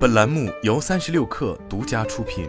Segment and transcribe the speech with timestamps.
[0.00, 2.48] 本栏目由三十六氪独家出品。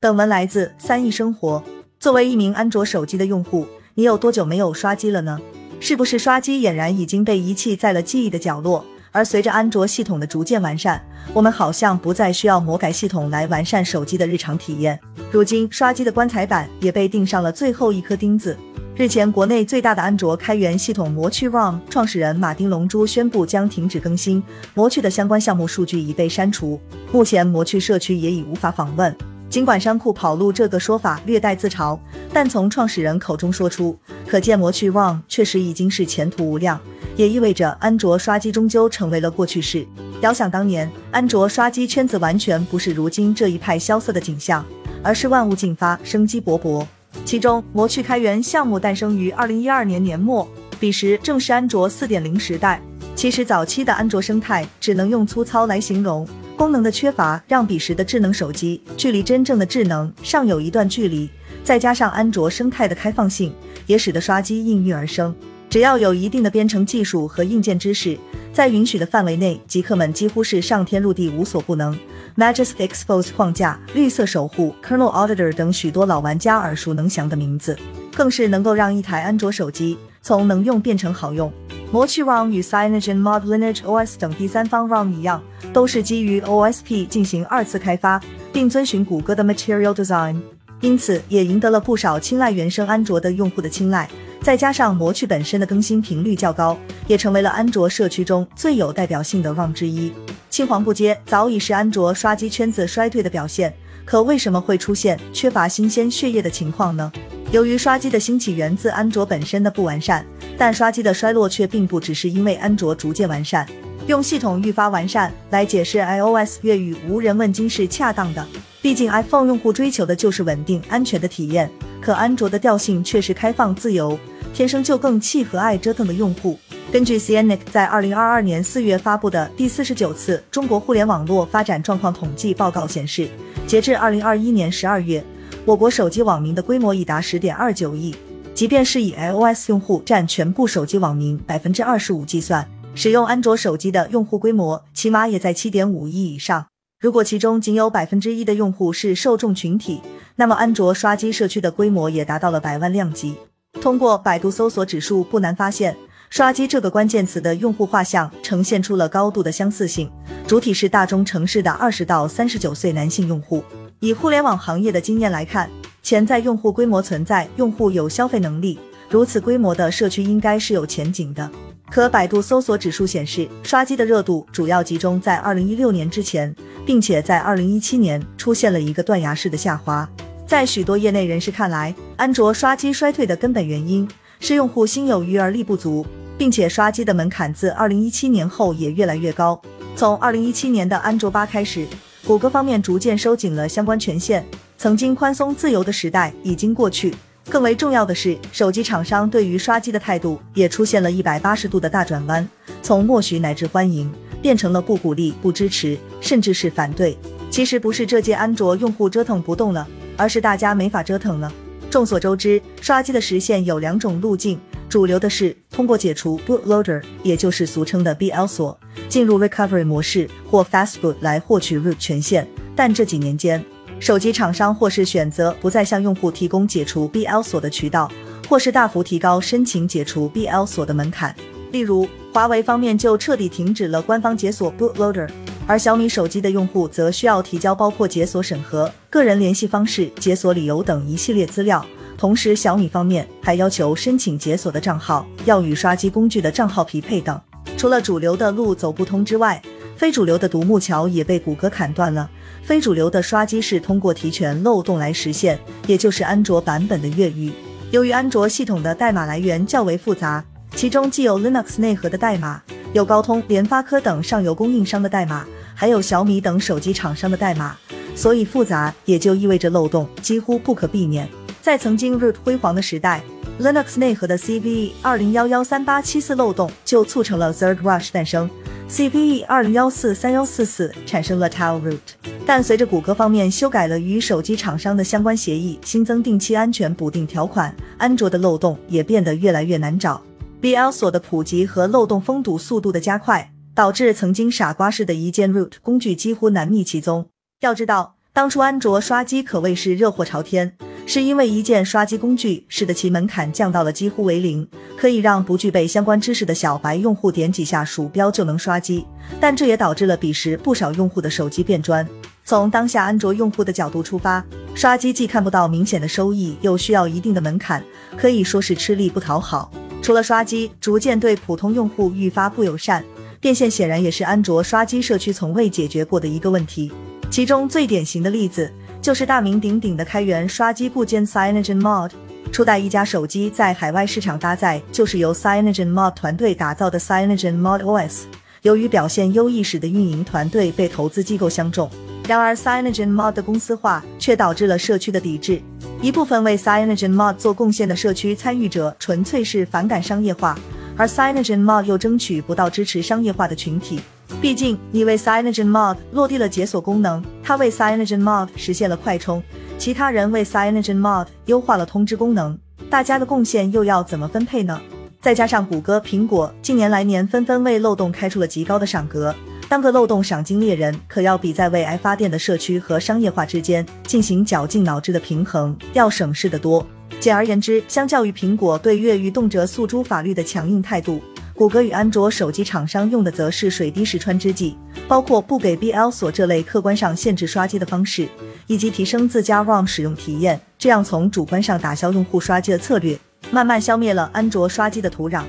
[0.00, 1.62] 本文来自三亿生活。
[2.00, 5.38] 作为一名安卓手机的用户，你有多久没有刷机了呢？
[5.80, 8.82] 是不是刷机俨然已经被遗弃在了记忆的角落？
[9.12, 14.98] 而随着安卓系统的逐渐完善，我们好像不再需要魔改系统来完善手机的日常体验。
[15.30, 18.56] 如今，刷机的棺材板也被钉上了最后一颗钉子。
[18.96, 24.40] 日前，国内最大的安卓开源系统魔趣 ROM 创始人马丁龙珠宣布将停止更新，
[24.72, 26.78] 魔趣的相关项目数据已被删除。
[27.10, 29.12] 目前，魔趣社区也已无法访问。
[29.50, 31.98] 尽管山库跑路这个说法略带自嘲，
[32.32, 36.78] 但从创始人口中说出，可见魔趣 ROM 确实已经是前途无量，
[37.16, 39.84] 也意味着安卓刷机终究成为了过去式。
[40.20, 44.64] 遥想当年，安卓刷机圈子完全不是如今这一派萧瑟的景象，
[45.02, 46.86] 而是万物进发，生机勃勃。
[47.24, 52.80] 其中，魔趣开源项目诞生于二零一二年年末，彼时正是安卓四点零时代。
[53.14, 61.30] 其实，早期的安卓生态只能用粗糙来形容，功能的缺乏让彼时的智能手机距离真正的智能尚有一段距离。
[61.62, 63.54] 再加上安卓生态的开放性，
[63.86, 65.34] 也使得刷机应运而生。
[65.70, 68.18] 只要有一定的编程技术和硬件知识，
[68.54, 71.98] 在允许的范围内，极客们几乎是上天入地无所不能。
[72.36, 77.76] Majestic Expose 框架、绿色守护、Kernel Auditor 等许多老玩家耳熟能详的名字，
[78.14, 81.52] 更是能够让一台安卓手机从能用变成好用。
[81.90, 88.20] 魔趣 ROM 与 Cyanogen Mod Lineage OS 等第三方 ROM 一样，都是基于 OSP 进行二次开发，
[88.52, 90.40] 并遵循谷歌的 Material Design，
[90.84, 94.06] 因此也赢得了不少青睐原生安卓的用户的青睐。
[94.42, 100.12] 再加上魔趣本身的更新频率较高，也成为了安卓社区中最有代表性的 ROM 之一。
[100.50, 103.74] 青黄不接早已是安卓刷机圈子衰退的表现，
[104.04, 107.10] 可为什么会出现缺乏新鲜血液的情况呢？
[107.50, 110.22] 由于刷机的兴起源自安卓本身的不完善，
[110.58, 113.66] 但刷机的衰落却并不只是因为安卓逐渐完善。
[114.06, 118.46] 用系统愈发完善来解释 iOS 越狱无人问津是恰当的，
[118.82, 121.70] 毕竟 iPhone 用户追求的就是稳定安全的体验，
[122.02, 124.18] 可安卓的调性却是开放自由，
[124.52, 126.58] 天生就更契合爱折腾的用户。
[126.92, 133.26] 根据 c n n i c 在二零二二年四月发布的第四十九次中国互联网络发展状况统计报告显示，
[133.66, 135.24] 截至二零二一年十二月，
[135.64, 138.14] 我国手机网民的规模已达十点二九亿。
[138.52, 146.66] 即便是以 iOS 用户占全部手机网民百分之二十五计算，使用安卓手机的用户规模起码也在七点五亿以上。
[147.00, 150.00] 如果其中仅有百分之一的用户是受众群体，
[150.36, 153.34] 那么安卓刷机社区的规模也达到了百万量级。
[153.80, 155.96] 通过百度搜索指数，不难发现。
[156.30, 160.10] 刷机这个关键词的用户画像呈现出了高度的相似性，
[160.48, 163.62] 主体是大中城市的二十到三十九岁男性用户。
[164.00, 165.70] 以互联网行业的经验来看，
[166.02, 168.78] 潜在用户规模存在，用户有消费能力，
[169.08, 171.48] 如此规模的社区应该是有前景的。
[171.94, 176.52] 可百度搜索指数显示，刷机的热度主要集中在二零一六年之前，
[176.84, 180.08] 并且在二零一七年出现了一个断崖式的下滑。
[180.44, 184.08] 在许多业内人士看来，安卓刷机衰退的根本原因
[184.40, 186.04] 是用户心有余而力不足。
[186.36, 189.62] 并且刷机的门槛自二零一七年后也越来越高。
[189.94, 191.86] 从二零一七年的安卓八开始，
[192.26, 194.44] 谷歌方面逐渐收紧了相关权限，
[194.76, 197.14] 曾经宽松自由的时代已经过去。
[197.48, 202.48] 更为重要的是，手机厂商对于刷机的态度也出现了一百八十度的大转弯，
[202.82, 204.10] 从默许乃至欢迎，
[204.40, 207.16] 变成了不鼓励、不支持，甚至是反对。
[207.50, 211.52] 其实不是这届安卓用户折腾不动了，而是大家没法折腾了。
[211.90, 214.58] 众所周知，刷机的实现有两种路径。
[214.88, 218.78] 主流的是通过解除 bootloader，也就是俗称的 BL 锁，
[219.08, 222.46] 进入 recovery 模式或 fastboot 来获取 root 权限。
[222.76, 223.64] 但这几年间，
[224.04, 228.06] 手机厂商或是选择不再向用户提供解除 BL 锁的渠道，
[228.46, 231.34] 或是大幅提高申请解除 BL 锁的门槛。
[231.72, 235.26] 例如，华为方面就彻底停止了官方解锁 bootloader，
[235.66, 241.82] 而小米手机的用户则需要提交包括解锁审核、个人联系方式、解锁理由等一系列资料。
[242.18, 247.40] 同时，小米方面还要求申请解锁的账号要与刷机工具的账号匹配等。
[247.78, 249.62] 除了主流的路走不通之外，
[249.96, 252.28] 非主流的独木桥也被谷歌砍断了。
[252.64, 257.52] 非主流的刷机是通过提权漏洞来实现，也就是安卓版本的越狱。
[257.90, 260.42] 由于安卓系统的代码来源较为复杂，
[260.74, 262.62] 其中既有 Linux 内核的代码，
[262.94, 265.44] 有高通、联发科等上游供应商的代码，
[265.74, 267.76] 还有小米等手机厂商的代码，
[268.16, 271.28] 所以复杂也就意味着漏洞几乎不可避免。
[271.60, 273.22] 在曾经 root 辉煌的时代
[273.60, 278.48] ，Linux 内核的 CVE 二零幺幺三八七四漏洞就促成了 Third Rush 诞生
[278.88, 281.98] ，CVE 二零幺四三幺四四产生了 Tail Root。
[282.46, 290.22] 但随着谷歌方面修改了与手机厂商的相关协议，新增定期安全补丁条款，安卓的漏洞也变得越来越难找。
[290.60, 297.26] BL 锁的普及和漏洞封堵速度的加快，导致曾经傻瓜式的一键 root 工具几乎难觅其踪。
[297.60, 300.76] 要知道，当初安卓刷机可谓是热火朝天。
[301.06, 304.66] 是因为一键刷机工具使得其门槛降到了几乎为零，
[304.96, 309.04] 可以让不具备相关知识的小白用户点几下鼠标就能刷机。
[309.38, 312.06] 但这也导致了彼时不少用户的手机变砖。
[312.44, 314.42] 从当下安卓用户的角度出发，
[314.74, 317.84] 刷机既看不到明显的收益，又需要一定的门槛，
[318.16, 319.70] 可以说是吃力不讨好。
[320.02, 323.04] 除了刷机逐渐对普通用户愈发不友善，
[323.40, 326.90] 变现显然也是安卓刷机社区从未解决过的一个问题。
[327.30, 328.72] 其中最典型的例子。
[329.04, 332.10] 就是大名鼎鼎的开源刷机固件 CyanogenMod。
[332.50, 338.22] 初代一加手机在海外市场搭载就是由 CyanogenMod 团队打造的 CyanogenMod OS。
[338.62, 341.90] 由于表现优异，使得运营团队被投资机构相中。
[342.26, 345.60] 然而，CyanogenMod 的公司化却导致了社区的抵制。
[346.00, 350.58] 一部分为 CyanogenMod 做贡献的社区参与者纯粹是反感商业化，
[350.96, 354.00] 而 CyanogenMod 又争取不到支持商业化的群体。
[354.40, 359.42] 毕竟，你为 CyanogenMod 落地了解锁功能，他为 CyanogenMod 实现了快充，
[359.76, 362.58] 其他人为 CyanogenMod 优化了通知功能，
[362.88, 364.80] 大家的贡献又要怎么分配呢？
[365.20, 369.34] 再加上谷歌、苹果近年来年纷纷为漏洞开出了极高的赏格，
[369.68, 376.86] 当个漏洞赏金猎人，可要比在为爱发电的社区和商业化之间进行绞尽脑汁的平衡要省事的多。
[377.20, 381.22] 简而言之，相较于苹果对越狱动辄诉诸法律的强硬态度。
[381.56, 388.28] 谷歌与安卓手机厂商用的则是水滴石穿之计，包括不给 BL 锁这类客观上限制刷机的方式，
[388.66, 393.16] 以及提升自家 ROM 使用体验，这样从主观上打消用户刷机的策略，
[393.52, 395.44] 慢慢消灭了安卓刷机的土壤。